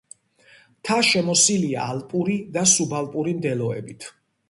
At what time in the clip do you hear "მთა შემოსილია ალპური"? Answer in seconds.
0.77-2.41